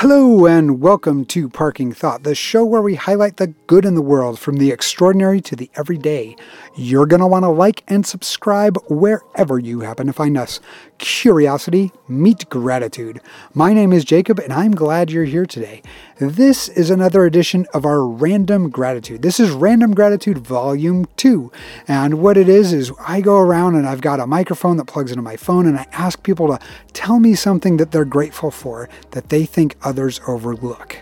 Hello, 0.00 0.46
and 0.46 0.80
welcome 0.80 1.26
to 1.26 1.50
Parking 1.50 1.92
Thought, 1.92 2.22
the 2.22 2.34
show 2.34 2.64
where 2.64 2.80
we 2.80 2.94
highlight 2.94 3.36
the 3.36 3.48
good 3.66 3.84
in 3.84 3.96
the 3.96 4.00
world 4.00 4.38
from 4.38 4.56
the 4.56 4.70
extraordinary 4.70 5.42
to 5.42 5.54
the 5.54 5.70
everyday. 5.74 6.36
You're 6.74 7.04
going 7.04 7.20
to 7.20 7.26
want 7.26 7.42
to 7.42 7.50
like 7.50 7.84
and 7.86 8.06
subscribe 8.06 8.78
wherever 8.88 9.58
you 9.58 9.80
happen 9.80 10.06
to 10.06 10.14
find 10.14 10.38
us. 10.38 10.58
Curiosity, 11.00 11.92
meet 12.08 12.46
gratitude. 12.50 13.22
My 13.54 13.72
name 13.72 13.90
is 13.90 14.04
Jacob, 14.04 14.38
and 14.38 14.52
I'm 14.52 14.72
glad 14.72 15.10
you're 15.10 15.24
here 15.24 15.46
today. 15.46 15.80
This 16.18 16.68
is 16.68 16.90
another 16.90 17.24
edition 17.24 17.66
of 17.72 17.86
our 17.86 18.06
Random 18.06 18.68
Gratitude. 18.68 19.22
This 19.22 19.40
is 19.40 19.50
Random 19.50 19.94
Gratitude 19.94 20.36
Volume 20.36 21.06
2. 21.16 21.50
And 21.88 22.20
what 22.20 22.36
it 22.36 22.50
is, 22.50 22.74
is 22.74 22.92
I 23.00 23.22
go 23.22 23.38
around 23.38 23.76
and 23.76 23.86
I've 23.86 24.02
got 24.02 24.20
a 24.20 24.26
microphone 24.26 24.76
that 24.76 24.88
plugs 24.88 25.10
into 25.10 25.22
my 25.22 25.38
phone, 25.38 25.66
and 25.66 25.78
I 25.78 25.86
ask 25.92 26.22
people 26.22 26.48
to 26.48 26.58
tell 26.92 27.18
me 27.18 27.34
something 27.34 27.78
that 27.78 27.92
they're 27.92 28.04
grateful 28.04 28.50
for 28.50 28.90
that 29.12 29.30
they 29.30 29.46
think 29.46 29.76
others 29.82 30.20
overlook. 30.28 30.98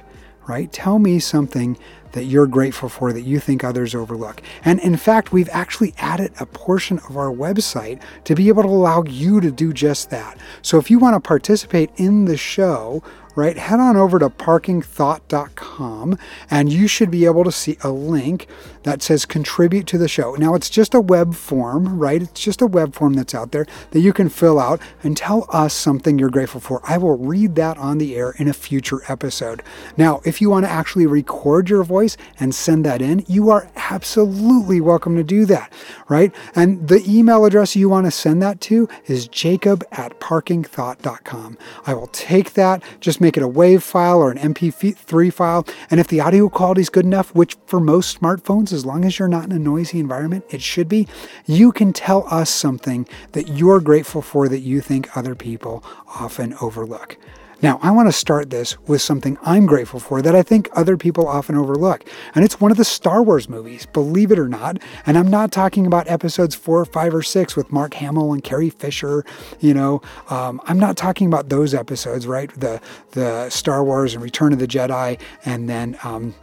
Right? 0.46 0.70
Tell 0.73 1.01
me 1.01 1.18
something 1.18 1.76
that 2.12 2.24
you're 2.24 2.46
grateful 2.46 2.88
for 2.88 3.12
that 3.12 3.22
you 3.22 3.38
think 3.40 3.62
others 3.62 3.94
overlook. 3.94 4.42
And 4.64 4.80
in 4.80 4.96
fact, 4.96 5.32
we've 5.32 5.48
actually 5.50 5.94
added 5.98 6.32
a 6.40 6.46
portion 6.46 6.98
of 7.08 7.16
our 7.16 7.32
website 7.32 8.02
to 8.24 8.34
be 8.34 8.48
able 8.48 8.62
to 8.62 8.68
allow 8.68 9.04
you 9.04 9.40
to 9.40 9.50
do 9.50 9.72
just 9.72 10.10
that. 10.10 10.38
So 10.62 10.78
if 10.78 10.90
you 10.90 10.98
want 10.98 11.14
to 11.14 11.26
participate 11.26 11.90
in 11.96 12.24
the 12.24 12.36
show, 12.36 13.02
right, 13.38 13.56
head 13.56 13.78
on 13.78 13.97
over 13.97 14.19
to 14.19 14.28
parkingthought.com 14.28 16.19
and 16.51 16.73
you 16.73 16.88
should 16.88 17.09
be 17.09 17.24
able 17.24 17.45
to 17.45 17.52
see 17.52 17.79
a 17.83 17.91
link 17.91 18.48
that 18.83 19.01
says 19.01 19.24
contribute 19.24 19.87
to 19.87 19.98
the 19.98 20.09
show. 20.09 20.34
Now, 20.34 20.55
it's 20.55 20.69
just 20.69 20.92
a 20.92 21.01
web 21.01 21.34
form, 21.34 21.98
right? 21.98 22.23
It's 22.23 22.41
just 22.41 22.60
a 22.62 22.66
web 22.66 22.95
form 22.95 23.15
that's 23.15 23.34
out 23.34 23.52
there 23.52 23.66
that 23.93 24.01
you 24.01 24.12
can 24.12 24.29
fill 24.29 24.59
out 24.59 24.80
and 25.02 25.16
tell 25.16 25.46
us 25.51 25.73
something 25.73 26.19
you're 26.19 26.30
grateful 26.30 26.60
for. 26.60 26.80
I 26.82 26.98
will 26.98 27.16
read 27.16 27.55
that 27.56 27.79
on 27.79 27.99
the 27.99 28.16
air 28.16 28.35
in 28.38 28.49
a 28.49 28.52
future 28.52 29.02
episode. 29.09 29.62
Now, 29.96 30.21
if 30.24 30.40
you 30.40 30.51
want 30.51 30.65
to 30.65 30.71
actually 30.71 31.07
record 31.07 31.68
your 31.68 31.84
voice 31.84 32.16
and 32.40 32.55
send 32.55 32.84
that 32.87 33.02
in, 33.02 33.24
you 33.29 33.51
are 33.51 33.71
absolutely 33.77 34.80
welcome 34.80 35.16
to 35.16 35.23
do 35.23 35.45
that, 35.45 35.73
right? 36.09 36.34
And 36.55 36.88
the 36.88 37.05
email 37.07 37.45
address 37.45 37.77
you 37.77 37.88
want 37.88 38.07
to 38.07 38.10
send 38.10 38.43
that 38.43 38.60
to 38.62 38.88
is 39.07 39.29
jacob 39.29 39.84
at 39.93 40.18
parkingthought.com. 40.18 41.59
I 41.87 41.95
will 41.95 42.09
take 42.09 42.55
that, 42.55 42.82
just 43.01 43.21
make 43.21 43.27
make 43.29 43.37
it 43.37 43.43
a 43.43 43.46
WAV 43.46 43.82
file 43.82 44.21
or 44.21 44.30
an 44.30 44.38
MP3 44.38 45.30
file. 45.30 45.66
And 45.90 46.01
if 46.01 46.09
the 46.09 46.18
audio 46.18 46.48
quality 46.48 46.80
is 46.80 46.88
good 46.88 47.04
enough, 47.04 47.34
which 47.34 47.59
for 47.66 47.79
most 47.79 48.18
smartphones, 48.18 48.73
as 48.73 48.87
long 48.87 49.04
as 49.04 49.18
you're 49.18 49.29
not 49.29 49.45
in 49.45 49.52
a 49.52 49.59
noisy 49.59 50.01
environment, 50.01 50.46
it 50.48 50.62
should 50.62 50.88
be, 50.88 51.07
you 51.45 51.71
can 51.71 51.93
tell 51.93 52.26
us 52.32 52.49
something 52.49 53.06
that 53.32 53.49
you're 53.49 53.80
grateful 53.80 54.23
for 54.23 54.49
that 54.49 54.60
you 54.60 54.80
think 54.80 55.15
other 55.15 55.34
people 55.34 55.84
often 56.18 56.54
overlook. 56.62 57.18
Now, 57.60 57.80
I 57.82 57.90
want 57.90 58.09
to 58.09 58.12
start 58.12 58.51
this 58.51 58.78
with 58.87 59.02
something 59.02 59.37
I'm 59.42 59.66
grateful 59.66 59.98
for 59.98 60.23
that 60.23 60.37
I 60.37 60.42
think 60.42 60.68
other 60.74 60.96
people 60.96 61.26
often 61.26 61.56
overlook. 61.56 62.04
And 62.34 62.45
it's 62.45 62.60
one 62.60 62.70
of 62.70 62.76
the 62.76 62.84
Star 62.84 63.20
Wars 63.20 63.48
movies, 63.48 63.84
believe 63.87 64.31
it 64.31 64.38
or 64.38 64.48
not. 64.48 64.78
And 65.06 65.19
I'm 65.19 65.28
not 65.28 65.50
talking 65.50 65.84
about 65.84 66.09
episodes 66.09 66.54
four, 66.54 66.84
five, 66.84 67.12
or 67.12 67.22
six 67.22 67.56
with 67.56 67.72
Mark 67.72 67.94
Hamill 67.94 68.32
and 68.32 68.44
Carrie 68.44 68.70
Fisher. 68.70 69.25
You 69.59 69.75
know, 69.75 70.03
um, 70.31 70.60
I'm 70.66 70.78
not 70.78 70.97
talking 70.97 71.26
about 71.26 71.48
those 71.48 71.75
episodes, 71.75 72.28
right? 72.28 72.53
The, 72.54 72.81
the 73.12 73.50
Star 73.50 73.82
Wars 73.82 74.15
and 74.15 74.22
Return 74.22 74.53
of 74.53 74.60
the 74.60 74.69
Jedi 74.69 75.20
and 75.44 75.69
then. 75.69 75.98
Um, 76.04 76.34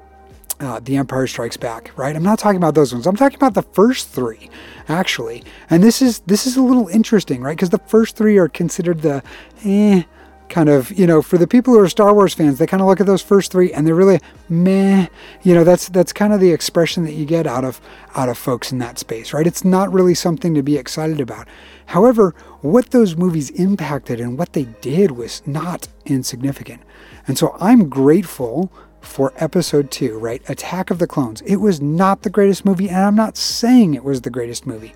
uh, 0.61 0.79
the 0.79 0.95
Empire 0.95 1.27
Strikes 1.27 1.57
Back, 1.57 1.91
right? 1.97 2.15
I'm 2.15 2.23
not 2.23 2.39
talking 2.39 2.55
about 2.55 2.75
those 2.75 2.93
ones. 2.93 3.05
I'm 3.05 3.17
talking 3.17 3.35
about 3.35 3.55
the 3.55 3.61
first 3.61 4.07
three, 4.07 4.49
actually. 4.87 5.43
And 5.69 5.83
this 5.83 6.01
is 6.01 6.19
this 6.19 6.47
is 6.47 6.55
a 6.55 6.61
little 6.61 6.87
interesting, 6.87 7.41
right? 7.41 7.57
Because 7.57 7.71
the 7.71 7.79
first 7.79 8.15
three 8.15 8.37
are 8.37 8.47
considered 8.47 9.01
the 9.01 9.21
eh, 9.65 10.03
kind 10.49 10.69
of, 10.69 10.91
you 10.91 11.07
know, 11.07 11.21
for 11.21 11.37
the 11.37 11.47
people 11.47 11.73
who 11.73 11.79
are 11.79 11.89
Star 11.89 12.13
Wars 12.13 12.33
fans, 12.33 12.59
they 12.59 12.67
kind 12.67 12.81
of 12.81 12.87
look 12.87 12.99
at 12.99 13.07
those 13.07 13.21
first 13.21 13.51
three 13.51 13.73
and 13.73 13.85
they're 13.85 13.95
really 13.95 14.19
meh. 14.49 15.07
You 15.43 15.53
know, 15.53 15.63
that's 15.63 15.89
that's 15.89 16.13
kind 16.13 16.33
of 16.33 16.39
the 16.39 16.51
expression 16.51 17.03
that 17.03 17.13
you 17.13 17.25
get 17.25 17.47
out 17.47 17.63
of 17.63 17.81
out 18.15 18.29
of 18.29 18.37
folks 18.37 18.71
in 18.71 18.77
that 18.79 18.99
space, 18.99 19.33
right? 19.33 19.47
It's 19.47 19.65
not 19.65 19.91
really 19.91 20.13
something 20.13 20.53
to 20.53 20.63
be 20.63 20.77
excited 20.77 21.19
about. 21.19 21.47
However, 21.87 22.33
what 22.61 22.91
those 22.91 23.15
movies 23.15 23.49
impacted 23.51 24.19
and 24.19 24.37
what 24.37 24.53
they 24.53 24.65
did 24.81 25.11
was 25.11 25.41
not 25.45 25.87
insignificant. 26.05 26.81
And 27.27 27.37
so 27.37 27.55
I'm 27.59 27.89
grateful 27.89 28.71
for 29.01 29.33
episode 29.37 29.91
two, 29.91 30.17
right? 30.17 30.41
Attack 30.49 30.89
of 30.89 30.99
the 30.99 31.07
Clones. 31.07 31.41
It 31.41 31.57
was 31.57 31.81
not 31.81 32.23
the 32.23 32.29
greatest 32.29 32.65
movie, 32.65 32.89
and 32.89 32.97
I'm 32.97 33.15
not 33.15 33.37
saying 33.37 33.93
it 33.93 34.03
was 34.03 34.21
the 34.21 34.29
greatest 34.29 34.65
movie. 34.65 34.93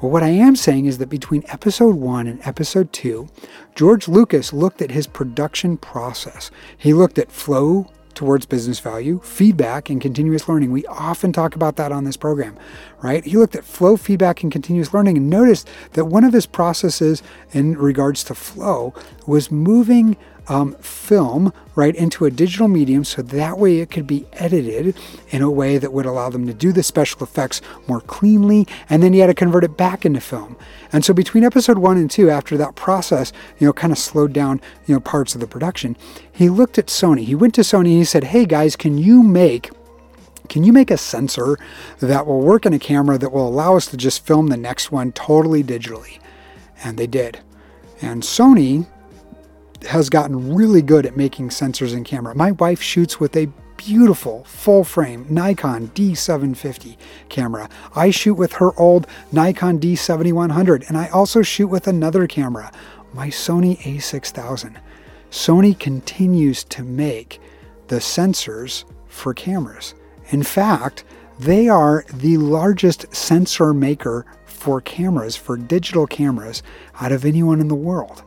Well, 0.00 0.10
what 0.10 0.22
I 0.22 0.28
am 0.28 0.56
saying 0.56 0.86
is 0.86 0.96
that 0.96 1.10
between 1.10 1.44
episode 1.48 1.94
one 1.94 2.26
and 2.26 2.40
episode 2.46 2.90
two, 2.90 3.28
George 3.74 4.08
Lucas 4.08 4.50
looked 4.50 4.80
at 4.80 4.90
his 4.90 5.06
production 5.06 5.76
process. 5.76 6.50
He 6.78 6.94
looked 6.94 7.18
at 7.18 7.30
flow 7.30 7.90
towards 8.14 8.46
business 8.46 8.80
value, 8.80 9.20
feedback, 9.22 9.90
and 9.90 10.00
continuous 10.00 10.48
learning. 10.48 10.72
We 10.72 10.86
often 10.86 11.34
talk 11.34 11.54
about 11.54 11.76
that 11.76 11.92
on 11.92 12.04
this 12.04 12.16
program, 12.16 12.58
right? 13.02 13.22
He 13.22 13.36
looked 13.36 13.54
at 13.54 13.64
flow, 13.64 13.98
feedback, 13.98 14.42
and 14.42 14.50
continuous 14.50 14.94
learning 14.94 15.18
and 15.18 15.28
noticed 15.28 15.68
that 15.92 16.06
one 16.06 16.24
of 16.24 16.32
his 16.32 16.46
processes 16.46 17.22
in 17.52 17.76
regards 17.76 18.24
to 18.24 18.34
flow 18.34 18.94
was 19.26 19.50
moving 19.50 20.16
um, 20.48 20.74
film 20.74 21.52
right 21.74 21.94
into 21.94 22.24
a 22.24 22.30
digital 22.30 22.68
medium 22.68 23.04
so 23.04 23.22
that 23.22 23.58
way 23.58 23.78
it 23.78 23.90
could 23.90 24.06
be 24.06 24.26
edited 24.34 24.96
in 25.30 25.42
a 25.42 25.50
way 25.50 25.78
that 25.78 25.92
would 25.92 26.06
allow 26.06 26.28
them 26.28 26.46
to 26.46 26.54
do 26.54 26.72
the 26.72 26.82
special 26.82 27.22
effects 27.22 27.60
more 27.86 28.00
cleanly 28.00 28.66
and 28.88 29.02
then 29.02 29.12
you 29.12 29.20
had 29.20 29.28
to 29.28 29.34
convert 29.34 29.64
it 29.64 29.76
back 29.76 30.04
into 30.04 30.20
film. 30.20 30.56
And 30.92 31.04
so 31.04 31.14
between 31.14 31.44
episode 31.44 31.78
one 31.78 31.96
and 31.96 32.10
two 32.10 32.30
after 32.30 32.56
that 32.56 32.74
process 32.74 33.32
you 33.58 33.66
know 33.66 33.72
kind 33.72 33.92
of 33.92 33.98
slowed 33.98 34.32
down 34.32 34.60
you 34.86 34.94
know 34.94 35.00
parts 35.00 35.34
of 35.34 35.40
the 35.40 35.46
production 35.46 35.96
he 36.32 36.48
looked 36.48 36.78
at 36.78 36.86
sony. 36.86 37.24
He 37.24 37.34
went 37.34 37.54
to 37.54 37.62
sony 37.62 37.90
and 37.90 37.98
he 37.98 38.04
said 38.04 38.24
hey 38.24 38.44
guys 38.44 38.76
can 38.76 38.98
you 38.98 39.22
make 39.22 39.70
can 40.50 40.64
you 40.64 40.72
make 40.72 40.90
a 40.90 40.98
sensor 40.98 41.56
that 42.00 42.26
will 42.26 42.40
work 42.40 42.66
in 42.66 42.72
a 42.72 42.78
camera 42.78 43.16
that 43.16 43.30
will 43.30 43.46
allow 43.46 43.76
us 43.76 43.86
to 43.86 43.96
just 43.96 44.26
film 44.26 44.48
the 44.48 44.56
next 44.56 44.90
one 44.90 45.12
totally 45.12 45.62
digitally? 45.62 46.18
And 46.82 46.98
they 46.98 47.06
did. 47.06 47.38
And 48.02 48.24
sony 48.24 48.88
has 49.84 50.08
gotten 50.08 50.54
really 50.54 50.82
good 50.82 51.06
at 51.06 51.16
making 51.16 51.48
sensors 51.48 51.94
in 51.94 52.04
camera. 52.04 52.34
My 52.34 52.52
wife 52.52 52.82
shoots 52.82 53.18
with 53.18 53.36
a 53.36 53.48
beautiful 53.76 54.44
full 54.44 54.84
frame 54.84 55.24
Nikon 55.30 55.88
D750 55.88 56.96
camera. 57.30 57.68
I 57.96 58.10
shoot 58.10 58.34
with 58.34 58.52
her 58.54 58.78
old 58.78 59.06
Nikon 59.32 59.80
D7100 59.80 60.86
and 60.88 60.98
I 60.98 61.08
also 61.08 61.40
shoot 61.40 61.68
with 61.68 61.88
another 61.88 62.26
camera, 62.26 62.70
my 63.14 63.28
Sony 63.28 63.78
A6000. 63.78 64.76
Sony 65.30 65.78
continues 65.78 66.64
to 66.64 66.82
make 66.82 67.40
the 67.88 67.96
sensors 67.96 68.84
for 69.06 69.32
cameras. 69.32 69.94
In 70.28 70.42
fact, 70.42 71.04
they 71.38 71.68
are 71.68 72.04
the 72.12 72.36
largest 72.36 73.14
sensor 73.14 73.72
maker 73.72 74.26
for 74.44 74.82
cameras, 74.82 75.36
for 75.36 75.56
digital 75.56 76.06
cameras, 76.06 76.62
out 77.00 77.12
of 77.12 77.24
anyone 77.24 77.60
in 77.60 77.68
the 77.68 77.74
world. 77.74 78.22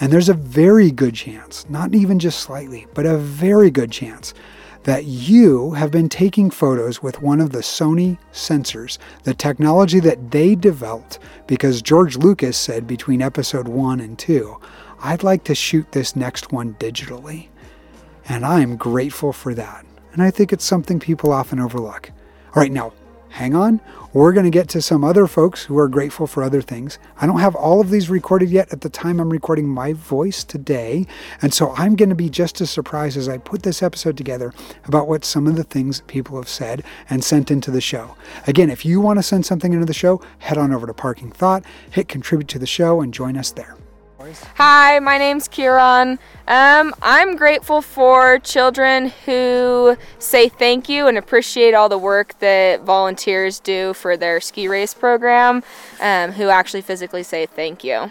And 0.00 0.12
there's 0.12 0.28
a 0.28 0.34
very 0.34 0.90
good 0.90 1.14
chance, 1.14 1.68
not 1.68 1.94
even 1.94 2.18
just 2.18 2.40
slightly, 2.40 2.86
but 2.94 3.06
a 3.06 3.16
very 3.16 3.70
good 3.70 3.90
chance 3.90 4.34
that 4.86 5.04
you 5.04 5.72
have 5.72 5.90
been 5.90 6.08
taking 6.08 6.48
photos 6.48 7.02
with 7.02 7.20
one 7.20 7.40
of 7.40 7.50
the 7.50 7.58
Sony 7.58 8.18
sensors, 8.32 8.98
the 9.24 9.34
technology 9.34 9.98
that 9.98 10.30
they 10.30 10.54
developed 10.54 11.18
because 11.48 11.82
George 11.82 12.16
Lucas 12.16 12.56
said 12.56 12.86
between 12.86 13.20
episode 13.20 13.66
one 13.66 13.98
and 13.98 14.16
two, 14.16 14.56
I'd 15.00 15.24
like 15.24 15.42
to 15.44 15.56
shoot 15.56 15.90
this 15.90 16.14
next 16.14 16.52
one 16.52 16.74
digitally. 16.74 17.48
And 18.28 18.46
I'm 18.46 18.76
grateful 18.76 19.32
for 19.32 19.54
that. 19.54 19.84
And 20.12 20.22
I 20.22 20.30
think 20.30 20.52
it's 20.52 20.64
something 20.64 21.00
people 21.00 21.32
often 21.32 21.58
overlook. 21.58 22.12
All 22.54 22.62
right, 22.62 22.72
now, 22.72 22.92
hang 23.30 23.54
on. 23.54 23.80
We're 24.12 24.32
going 24.32 24.44
to 24.44 24.50
get 24.50 24.68
to 24.70 24.80
some 24.80 25.04
other 25.04 25.26
folks 25.26 25.64
who 25.64 25.76
are 25.78 25.88
grateful 25.88 26.26
for 26.26 26.42
other 26.42 26.62
things. 26.62 26.98
I 27.20 27.26
don't 27.26 27.40
have 27.40 27.54
all 27.54 27.80
of 27.80 27.90
these 27.90 28.08
recorded 28.08 28.48
yet 28.48 28.72
at 28.72 28.80
the 28.80 28.88
time 28.88 29.20
I'm 29.20 29.30
recording 29.30 29.68
my 29.68 29.92
voice 29.92 30.42
today. 30.42 31.06
And 31.42 31.52
so 31.52 31.74
I'm 31.76 31.96
going 31.96 32.08
to 32.08 32.14
be 32.14 32.30
just 32.30 32.60
as 32.60 32.70
surprised 32.70 33.16
as 33.16 33.28
I 33.28 33.38
put 33.38 33.62
this 33.62 33.82
episode 33.82 34.16
together 34.16 34.54
about 34.84 35.06
what 35.06 35.24
some 35.24 35.46
of 35.46 35.56
the 35.56 35.64
things 35.64 36.00
people 36.06 36.36
have 36.36 36.48
said 36.48 36.82
and 37.10 37.22
sent 37.22 37.50
into 37.50 37.70
the 37.70 37.80
show. 37.80 38.16
Again, 38.46 38.70
if 38.70 38.86
you 38.86 39.00
want 39.00 39.18
to 39.18 39.22
send 39.22 39.44
something 39.44 39.72
into 39.72 39.86
the 39.86 39.92
show, 39.92 40.22
head 40.38 40.56
on 40.56 40.72
over 40.72 40.86
to 40.86 40.94
Parking 40.94 41.30
Thought, 41.30 41.64
hit 41.90 42.08
contribute 42.08 42.48
to 42.48 42.58
the 42.58 42.66
show, 42.66 43.00
and 43.00 43.12
join 43.12 43.36
us 43.36 43.50
there. 43.50 43.76
Hi, 44.56 44.98
my 44.98 45.18
name's 45.18 45.48
Kieran. 45.48 46.18
Um, 46.48 46.94
I'm 47.02 47.36
grateful 47.36 47.82
for 47.82 48.38
children 48.38 49.12
who 49.24 49.96
say 50.18 50.48
thank 50.48 50.88
you 50.88 51.06
and 51.06 51.16
appreciate 51.18 51.74
all 51.74 51.88
the 51.88 51.98
work 51.98 52.38
that 52.40 52.82
volunteers 52.82 53.60
do 53.60 53.94
for 53.94 54.16
their 54.16 54.40
ski 54.40 54.68
race 54.68 54.94
program, 54.94 55.62
um, 56.00 56.32
who 56.32 56.48
actually 56.48 56.82
physically 56.82 57.22
say 57.22 57.46
thank 57.46 57.84
you. 57.84 58.10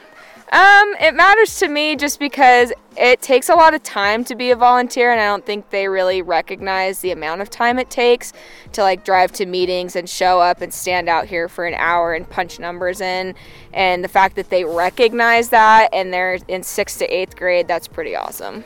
Um, 0.52 0.96
it 1.02 1.16
matters 1.16 1.58
to 1.60 1.68
me 1.68 1.96
just 1.96 2.20
because 2.20 2.72
it 2.96 3.22
takes 3.22 3.50
a 3.50 3.56
lot 3.56 3.74
of 3.74 3.82
time 3.82 4.24
to 4.26 4.36
be 4.36 4.52
a 4.52 4.56
volunteer, 4.56 5.12
and 5.12 5.20
I 5.20 5.26
don't 5.26 5.46
think 5.46 5.70
they 5.72 5.88
really 5.88 6.22
recognize 6.22 7.00
the 7.00 7.12
amount 7.12 7.42
of 7.42 7.50
time 7.50 7.80
it 7.80 7.90
takes 7.90 8.32
to 8.74 8.84
like 8.84 9.04
drive 9.04 9.32
to 9.34 9.46
meetings 9.48 9.96
and 9.96 10.08
show 10.08 10.40
up 10.40 10.62
and 10.62 10.72
stand 10.74 11.10
out 11.10 11.26
here 11.26 11.50
for 11.50 11.66
an 11.66 11.74
hour 11.74 12.14
and 12.14 12.30
punch 12.30 12.60
numbers 12.60 13.02
in. 13.02 13.34
And 13.74 14.04
the 14.04 14.08
fact 14.08 14.36
that 14.36 14.50
they 14.50 14.64
recognize 14.64 15.50
that 15.50 15.90
and 15.92 16.14
they're 16.14 16.38
in 16.48 16.62
sixth 16.62 17.00
to 17.00 17.06
eighth 17.06 17.36
grade, 17.36 17.68
that's 17.68 17.88
pretty 17.88 18.16
awesome. 18.16 18.64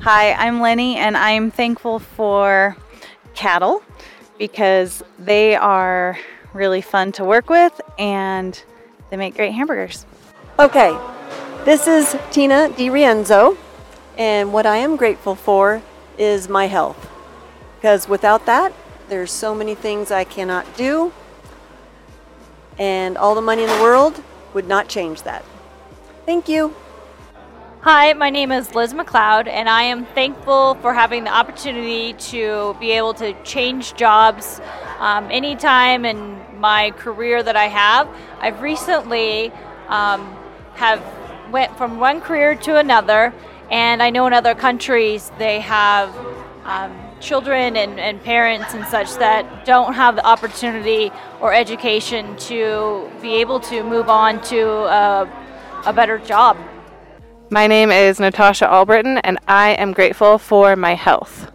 Hi, 0.00 0.34
I'm 0.34 0.60
Lenny, 0.60 0.96
and 0.96 1.16
I'm 1.16 1.50
thankful 1.50 1.98
for 1.98 2.76
cattle 3.34 3.82
because 4.38 5.02
they 5.18 5.56
are 5.56 6.18
really 6.52 6.82
fun 6.82 7.12
to 7.12 7.24
work 7.24 7.48
with 7.48 7.80
and 7.98 8.62
they 9.10 9.16
make 9.16 9.34
great 9.34 9.52
hamburgers. 9.52 10.04
Okay, 10.58 10.96
this 11.64 11.86
is 11.86 12.16
Tina 12.32 12.70
DiRienzo, 12.70 13.56
and 14.18 14.52
what 14.52 14.66
I 14.66 14.78
am 14.78 14.96
grateful 14.96 15.36
for 15.36 15.80
is 16.18 16.48
my 16.48 16.66
health. 16.66 17.08
Because 17.76 18.08
without 18.08 18.46
that, 18.46 18.72
there's 19.08 19.30
so 19.30 19.54
many 19.54 19.76
things 19.76 20.10
I 20.10 20.24
cannot 20.24 20.76
do, 20.76 21.12
and 22.78 23.16
all 23.16 23.36
the 23.36 23.40
money 23.40 23.62
in 23.62 23.68
the 23.68 23.80
world 23.80 24.20
would 24.54 24.66
not 24.66 24.88
change 24.88 25.22
that. 25.22 25.44
Thank 26.26 26.48
you. 26.48 26.74
Hi, 27.82 28.12
my 28.12 28.30
name 28.30 28.50
is 28.50 28.74
Liz 28.74 28.92
McLeod, 28.92 29.46
and 29.46 29.68
I 29.68 29.82
am 29.82 30.04
thankful 30.06 30.74
for 30.76 30.92
having 30.92 31.24
the 31.24 31.32
opportunity 31.32 32.14
to 32.30 32.76
be 32.80 32.90
able 32.92 33.14
to 33.14 33.40
change 33.44 33.94
jobs 33.94 34.60
um, 34.98 35.30
anytime 35.30 36.04
in 36.04 36.40
my 36.58 36.90
career 36.92 37.40
that 37.40 37.56
I 37.56 37.68
have. 37.68 38.08
I've 38.40 38.62
recently 38.62 39.52
um, 39.88 40.36
have 40.74 41.00
went 41.52 41.76
from 41.76 42.00
one 42.00 42.20
career 42.20 42.54
to 42.56 42.78
another, 42.78 43.32
and 43.70 44.02
I 44.02 44.10
know 44.10 44.26
in 44.26 44.32
other 44.32 44.54
countries 44.54 45.30
they 45.38 45.60
have 45.60 46.08
um, 46.64 46.96
children 47.20 47.76
and, 47.76 48.00
and 48.00 48.22
parents 48.22 48.74
and 48.74 48.84
such 48.86 49.14
that 49.16 49.64
don't 49.64 49.92
have 49.94 50.16
the 50.16 50.26
opportunity 50.26 51.12
or 51.40 51.52
education 51.52 52.36
to 52.36 53.10
be 53.20 53.34
able 53.34 53.60
to 53.60 53.84
move 53.84 54.08
on 54.08 54.40
to 54.42 54.60
a, 54.86 55.28
a 55.86 55.92
better 55.92 56.18
job. 56.18 56.56
My 57.50 57.66
name 57.66 57.90
is 57.90 58.18
Natasha 58.18 58.66
Albritton, 58.66 59.18
and 59.18 59.38
I 59.46 59.70
am 59.72 59.92
grateful 59.92 60.38
for 60.38 60.74
my 60.74 60.94
health. 60.94 61.52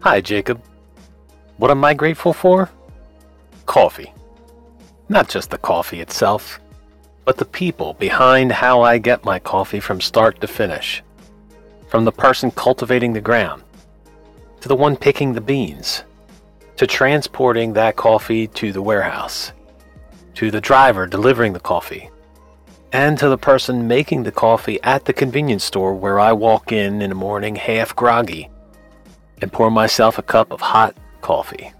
Hi, 0.00 0.20
Jacob. 0.20 0.62
What 1.56 1.70
am 1.70 1.82
I 1.82 1.94
grateful 1.94 2.32
for? 2.32 2.70
Coffee. 3.64 4.12
Not 5.08 5.28
just 5.28 5.50
the 5.50 5.58
coffee 5.58 6.00
itself, 6.00 6.60
but 7.28 7.36
the 7.36 7.44
people 7.44 7.92
behind 7.92 8.50
how 8.50 8.80
I 8.80 8.96
get 8.96 9.22
my 9.22 9.38
coffee 9.38 9.80
from 9.80 10.00
start 10.00 10.40
to 10.40 10.46
finish. 10.46 11.02
From 11.88 12.06
the 12.06 12.10
person 12.10 12.50
cultivating 12.50 13.12
the 13.12 13.20
ground, 13.20 13.62
to 14.62 14.68
the 14.68 14.74
one 14.74 14.96
picking 14.96 15.34
the 15.34 15.42
beans, 15.42 16.04
to 16.76 16.86
transporting 16.86 17.74
that 17.74 17.96
coffee 17.96 18.46
to 18.46 18.72
the 18.72 18.80
warehouse, 18.80 19.52
to 20.36 20.50
the 20.50 20.62
driver 20.62 21.06
delivering 21.06 21.52
the 21.52 21.60
coffee, 21.60 22.08
and 22.94 23.18
to 23.18 23.28
the 23.28 23.36
person 23.36 23.86
making 23.86 24.22
the 24.22 24.32
coffee 24.32 24.80
at 24.82 25.04
the 25.04 25.12
convenience 25.12 25.64
store 25.64 25.92
where 25.92 26.18
I 26.18 26.32
walk 26.32 26.72
in 26.72 27.02
in 27.02 27.10
the 27.10 27.14
morning 27.14 27.56
half 27.56 27.94
groggy 27.94 28.48
and 29.42 29.52
pour 29.52 29.70
myself 29.70 30.16
a 30.16 30.22
cup 30.22 30.50
of 30.50 30.62
hot 30.62 30.96
coffee. 31.20 31.74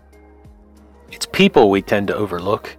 It's 1.11 1.25
people 1.25 1.71
we 1.71 1.81
tend 1.81 2.09
to 2.09 2.15
overlook, 2.15 2.77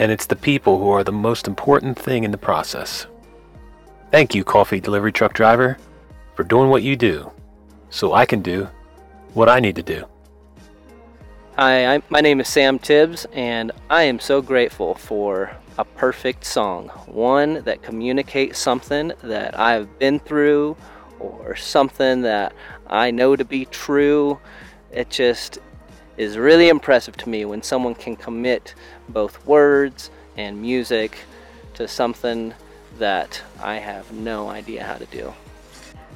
and 0.00 0.10
it's 0.10 0.24
the 0.24 0.34
people 0.34 0.78
who 0.78 0.88
are 0.88 1.04
the 1.04 1.12
most 1.12 1.46
important 1.46 1.98
thing 1.98 2.24
in 2.24 2.30
the 2.30 2.38
process. 2.38 3.06
Thank 4.10 4.34
you, 4.34 4.42
coffee 4.42 4.80
delivery 4.80 5.12
truck 5.12 5.34
driver, 5.34 5.76
for 6.34 6.42
doing 6.42 6.70
what 6.70 6.82
you 6.82 6.96
do 6.96 7.30
so 7.90 8.14
I 8.14 8.24
can 8.24 8.40
do 8.40 8.66
what 9.34 9.50
I 9.50 9.60
need 9.60 9.76
to 9.76 9.82
do. 9.82 10.06
Hi, 11.56 11.84
I'm, 11.84 12.02
my 12.08 12.22
name 12.22 12.40
is 12.40 12.48
Sam 12.48 12.78
Tibbs, 12.78 13.26
and 13.34 13.72
I 13.90 14.04
am 14.04 14.18
so 14.18 14.40
grateful 14.40 14.94
for 14.94 15.54
a 15.76 15.84
perfect 15.84 16.46
song. 16.46 16.88
One 17.04 17.62
that 17.64 17.82
communicates 17.82 18.58
something 18.58 19.12
that 19.22 19.58
I've 19.58 19.98
been 19.98 20.18
through 20.18 20.78
or 21.18 21.56
something 21.56 22.22
that 22.22 22.54
I 22.86 23.10
know 23.10 23.36
to 23.36 23.44
be 23.44 23.66
true. 23.66 24.40
It 24.90 25.10
just 25.10 25.58
is 26.16 26.36
really 26.36 26.68
impressive 26.68 27.16
to 27.18 27.28
me 27.28 27.44
when 27.44 27.62
someone 27.62 27.94
can 27.94 28.16
commit 28.16 28.74
both 29.08 29.44
words 29.46 30.10
and 30.36 30.60
music 30.60 31.18
to 31.74 31.88
something 31.88 32.54
that 32.98 33.42
I 33.62 33.76
have 33.76 34.12
no 34.12 34.48
idea 34.48 34.84
how 34.84 34.96
to 34.96 35.06
do. 35.06 35.32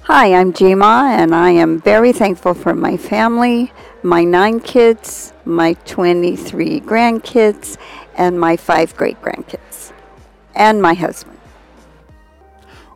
Hi, 0.02 0.34
I'm 0.34 0.52
Jima, 0.52 1.08
and 1.08 1.34
I 1.34 1.50
am 1.50 1.80
very 1.80 2.12
thankful 2.12 2.52
for 2.52 2.74
my 2.74 2.98
family, 2.98 3.72
my 4.02 4.22
nine 4.22 4.60
kids, 4.60 5.32
my 5.46 5.72
23 5.86 6.80
grandkids, 6.80 7.78
and 8.14 8.38
my 8.38 8.56
five 8.58 8.94
great 8.96 9.20
grandkids, 9.22 9.92
and 10.54 10.82
my 10.82 10.92
husband. 10.92 11.33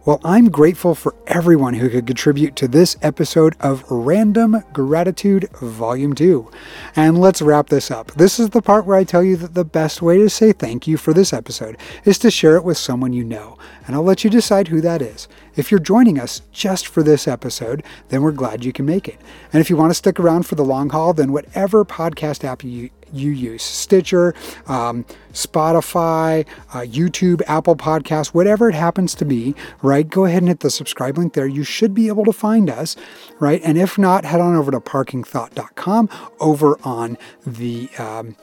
Well, 0.08 0.22
I'm 0.24 0.48
grateful 0.48 0.94
for 0.94 1.14
everyone 1.26 1.74
who 1.74 1.90
could 1.90 2.06
contribute 2.06 2.56
to 2.56 2.66
this 2.66 2.96
episode 3.02 3.54
of 3.60 3.84
Random 3.90 4.64
Gratitude 4.72 5.50
Volume 5.60 6.14
2. 6.14 6.50
And 6.96 7.20
let's 7.20 7.42
wrap 7.42 7.68
this 7.68 7.90
up. 7.90 8.12
This 8.12 8.40
is 8.40 8.48
the 8.48 8.62
part 8.62 8.86
where 8.86 8.96
I 8.96 9.04
tell 9.04 9.22
you 9.22 9.36
that 9.36 9.52
the 9.52 9.66
best 9.66 10.00
way 10.00 10.16
to 10.16 10.30
say 10.30 10.52
thank 10.52 10.86
you 10.86 10.96
for 10.96 11.12
this 11.12 11.34
episode 11.34 11.76
is 12.06 12.18
to 12.20 12.30
share 12.30 12.56
it 12.56 12.64
with 12.64 12.78
someone 12.78 13.12
you 13.12 13.22
know. 13.22 13.58
And 13.86 13.94
I'll 13.94 14.02
let 14.02 14.24
you 14.24 14.30
decide 14.30 14.68
who 14.68 14.80
that 14.80 15.02
is. 15.02 15.28
If 15.56 15.70
you're 15.70 15.78
joining 15.78 16.18
us 16.18 16.40
just 16.52 16.86
for 16.86 17.02
this 17.02 17.28
episode, 17.28 17.84
then 18.08 18.22
we're 18.22 18.32
glad 18.32 18.64
you 18.64 18.72
can 18.72 18.86
make 18.86 19.08
it. 19.08 19.20
And 19.52 19.60
if 19.60 19.68
you 19.68 19.76
want 19.76 19.90
to 19.90 19.94
stick 19.94 20.18
around 20.18 20.44
for 20.44 20.54
the 20.54 20.64
long 20.64 20.88
haul, 20.88 21.12
then 21.12 21.32
whatever 21.32 21.84
podcast 21.84 22.44
app 22.44 22.64
you 22.64 22.88
you 23.12 23.30
use 23.30 23.62
Stitcher, 23.62 24.34
um, 24.66 25.04
Spotify, 25.32 26.46
uh, 26.72 26.80
YouTube, 26.80 27.42
Apple 27.46 27.76
Podcasts, 27.76 28.28
whatever 28.28 28.68
it 28.68 28.74
happens 28.74 29.14
to 29.16 29.24
be, 29.24 29.54
right? 29.82 30.08
Go 30.08 30.24
ahead 30.24 30.42
and 30.42 30.48
hit 30.48 30.60
the 30.60 30.70
subscribe 30.70 31.18
link 31.18 31.34
there. 31.34 31.46
You 31.46 31.64
should 31.64 31.94
be 31.94 32.08
able 32.08 32.24
to 32.24 32.32
find 32.32 32.68
us, 32.70 32.96
right? 33.38 33.60
And 33.64 33.78
if 33.78 33.98
not, 33.98 34.24
head 34.24 34.40
on 34.40 34.56
over 34.56 34.70
to 34.70 34.80
parkingthought.com 34.80 36.08
over 36.40 36.78
on 36.84 37.18
the 37.46 37.88
um, 37.98 38.36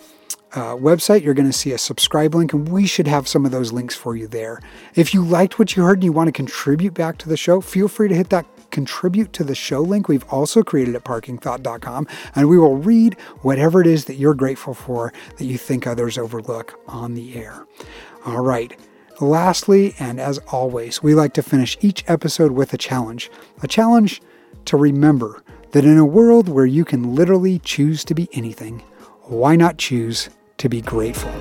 uh, 0.56 0.76
website, 0.76 1.22
you're 1.22 1.34
going 1.34 1.50
to 1.50 1.54
see 1.54 1.74
a 1.74 1.78
subscribe 1.78 2.34
link, 2.34 2.54
and 2.54 2.70
we 2.70 2.88
should 2.88 3.08
have 3.08 3.28
some 3.28 3.46
of 3.46 3.52
those 3.52 3.74
links 3.74 3.94
for 3.94 4.16
you 4.16 4.28
there. 4.28 4.62
If 4.96 5.14
you 5.14 5.24
liked 5.24 5.60
what 5.60 5.76
you 5.76 5.84
heard 5.84 5.98
and 5.98 6.04
you 6.04 6.14
want 6.14 6.30
to 6.30 6.32
contribute 6.32 6.94
back 6.94 7.18
to 7.20 7.30
the 7.30 7.36
show, 7.36 7.60
feel 7.60 7.88
free 7.88 8.08
to 8.08 8.16
hit 8.16 8.30
that 8.30 8.46
contribute 8.76 9.32
to 9.32 9.46
the 9.46 9.56
show 9.56 9.80
link 9.82 10.10
we've 10.10 10.26
also 10.30 10.62
created 10.62 10.96
at 10.96 11.06
parkingthought.com, 11.06 12.06
and 12.36 12.50
we 12.50 12.58
will 12.58 12.76
read 12.76 13.18
whatever 13.40 13.80
it 13.80 13.88
is 13.88 14.04
that 14.04 14.16
you're 14.16 14.34
grateful 14.34 14.74
for 14.74 15.14
that 15.38 15.46
you 15.46 15.58
think 15.58 15.88
others 15.88 16.18
overlook 16.18 16.78
on 16.86 17.14
the 17.14 17.38
air. 17.38 17.66
All 18.26 18.42
right. 18.42 18.78
Lastly, 19.22 19.96
and 19.98 20.20
as 20.20 20.40
always, 20.50 21.02
we 21.02 21.16
like 21.16 21.32
to 21.36 21.42
finish 21.42 21.78
each 21.80 22.04
episode 22.06 22.52
with 22.52 22.74
a 22.74 22.78
challenge. 22.78 23.32
A 23.64 23.68
challenge 23.68 24.22
to 24.66 24.76
remember 24.76 25.42
that 25.72 25.86
in 25.86 25.98
a 25.98 26.04
world 26.04 26.50
where 26.50 26.66
you 26.66 26.84
can 26.84 27.16
literally 27.16 27.60
choose 27.60 28.04
to 28.04 28.14
be 28.14 28.28
anything, 28.34 28.80
why 29.22 29.56
not 29.56 29.78
choose 29.78 30.30
to 30.58 30.68
be 30.68 30.82
grateful? 30.82 31.32